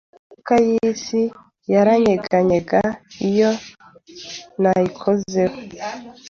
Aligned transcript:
Inzoka 0.03 0.55
yisi 0.67 1.21
yaranyeganyega 1.73 2.79
iyo 3.29 3.51
nayikozeho. 4.61 5.57